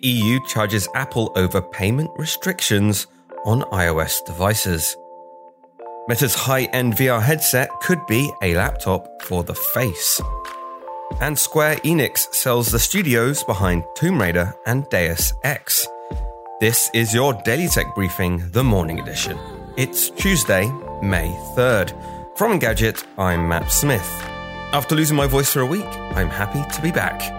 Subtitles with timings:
[0.00, 3.08] The EU charges Apple over payment restrictions
[3.44, 4.96] on iOS devices.
[6.06, 10.20] Meta's high end VR headset could be a laptop for the face.
[11.20, 15.88] And Square Enix sells the studios behind Tomb Raider and Deus Ex.
[16.60, 19.36] This is your Daily Tech Briefing, the morning edition.
[19.76, 20.70] It's Tuesday,
[21.02, 22.36] May 3rd.
[22.36, 24.08] From Engadget, I'm Matt Smith.
[24.72, 27.37] After losing my voice for a week, I'm happy to be back.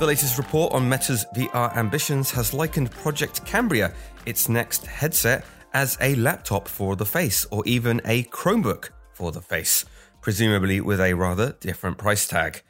[0.00, 3.92] The latest report on Meta's VR ambitions has likened Project Cambria,
[4.24, 9.42] its next headset, as a laptop for the face, or even a Chromebook for the
[9.42, 9.84] face,
[10.22, 12.62] presumably with a rather different price tag.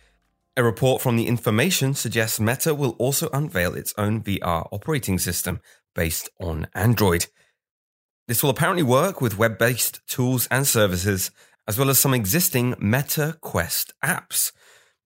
[0.57, 5.61] A report from The Information suggests Meta will also unveil its own VR operating system
[5.95, 7.27] based on Android.
[8.27, 11.31] This will apparently work with web based tools and services,
[11.69, 14.51] as well as some existing Meta Quest apps.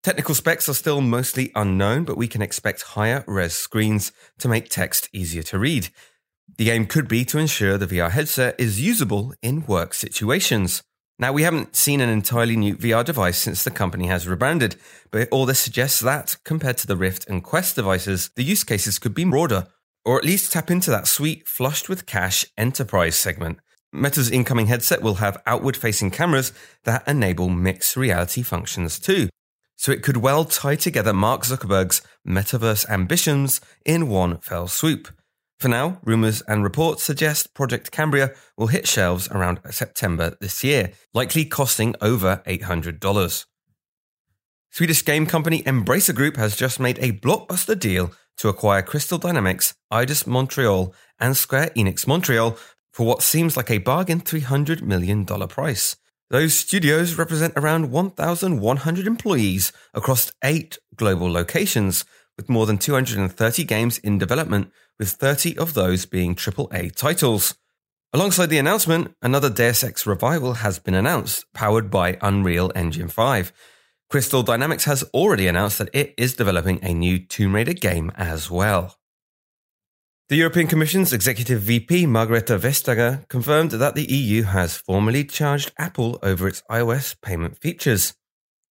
[0.05, 4.69] Technical specs are still mostly unknown, but we can expect higher res screens to make
[4.69, 5.89] text easier to read.
[6.59, 10.83] The aim could be to ensure the VR headset is usable in work situations.
[11.19, 14.77] Now, we haven't seen an entirely new VR device since the company has rebranded,
[15.11, 18.99] but all this suggests that, compared to the Rift and Quest devices, the use cases
[18.99, 19.69] could be broader,
[20.05, 23.59] or at least tap into that sweet, flushed with cash enterprise segment.
[23.91, 26.53] Meta's incoming headset will have outward facing cameras
[26.83, 29.31] that enable mixed reality functions too
[29.77, 35.09] so it could well tie together Mark Zuckerberg's metaverse ambitions in one fell swoop.
[35.59, 40.93] For now, rumours and reports suggest Project Cambria will hit shelves around September this year,
[41.13, 43.47] likely costing over $800.
[44.71, 49.75] Swedish game company Embracer Group has just made a blockbuster deal to acquire Crystal Dynamics,
[49.93, 52.59] Eidos Montreal, and Square Enix Montreal
[52.93, 55.97] for what seems like a bargain $300 million price.
[56.31, 62.05] Those studios represent around 1,100 employees across eight global locations,
[62.37, 67.55] with more than 230 games in development, with 30 of those being AAA titles.
[68.13, 73.53] Alongside the announcement, another Deus Ex revival has been announced, powered by Unreal Engine 5.
[74.09, 78.51] Crystal Dynamics has already announced that it is developing a new Tomb Raider game as
[78.51, 78.97] well.
[80.31, 86.19] The European Commission's executive VP, Margrethe Vestager, confirmed that the EU has formally charged Apple
[86.23, 88.15] over its iOS payment features.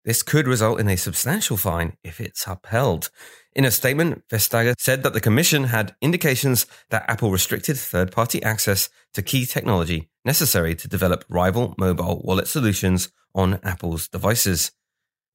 [0.04, 3.12] This could result in a substantial fine if it's upheld.
[3.56, 8.42] In a statement, Vestager said that the Commission had indications that Apple restricted third party
[8.42, 14.72] access to key technology necessary to develop rival mobile wallet solutions on Apple's devices.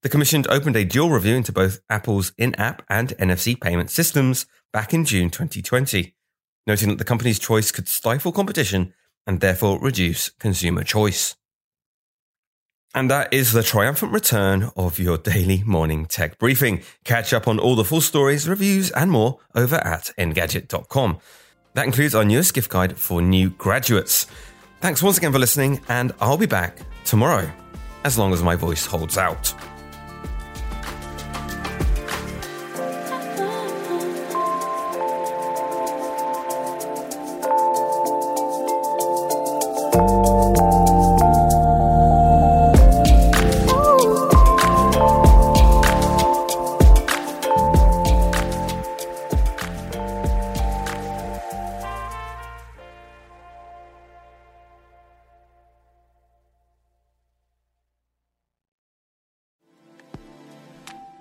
[0.02, 4.46] The Commission opened a dual review into both Apple's in app and NFC payment systems
[4.72, 6.14] back in June 2020,
[6.68, 8.94] noting that the company's choice could stifle competition
[9.26, 11.34] and therefore reduce consumer choice.
[12.94, 16.82] And that is the triumphant return of your daily morning tech briefing.
[17.04, 21.18] Catch up on all the full stories, reviews, and more over at engadget.com.
[21.74, 24.26] That includes our newest gift guide for new graduates.
[24.80, 27.50] Thanks once again for listening, and I'll be back tomorrow,
[28.04, 29.52] as long as my voice holds out.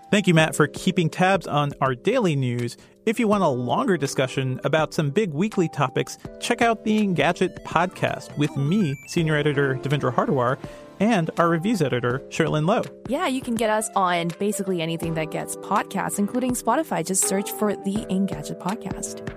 [0.09, 2.77] Thank you, Matt, for keeping tabs on our daily news.
[3.06, 7.62] If you want a longer discussion about some big weekly topics, check out the Engadget
[7.65, 10.57] podcast with me, senior editor Devindra Hardawar,
[11.01, 12.83] and our reviews editor, Cherlynn Low.
[13.09, 17.06] Yeah, you can get us on basically anything that gets podcasts, including Spotify.
[17.06, 19.27] Just search for the Engadget podcast.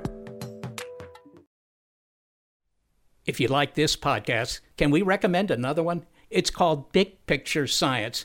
[3.26, 6.06] If you like this podcast, can we recommend another one?
[6.30, 8.24] It's called Big Picture Science.